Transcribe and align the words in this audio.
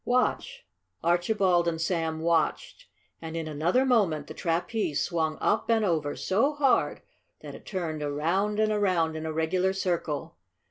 Watch!" 0.03 0.65
Archibald 1.03 1.67
and 1.67 1.79
Sam 1.79 2.21
watched, 2.21 2.87
and 3.21 3.37
in 3.37 3.47
another 3.47 3.85
moment 3.85 4.25
the 4.25 4.33
trapeze 4.33 4.99
swung 5.03 5.37
up 5.39 5.69
and 5.69 5.85
over 5.85 6.15
so 6.15 6.53
hard 6.55 7.03
that 7.41 7.53
it 7.53 7.67
turned 7.67 8.01
around 8.01 8.59
and 8.59 8.71
around 8.71 9.15
in 9.15 9.27
a 9.27 9.31
regular 9.31 9.73
circle. 9.73 10.37